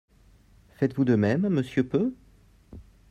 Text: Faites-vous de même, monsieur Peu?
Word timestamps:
Faites-vous 0.77 1.05
de 1.05 1.13
même, 1.15 1.47
monsieur 1.49 1.87
Peu? 1.87 2.15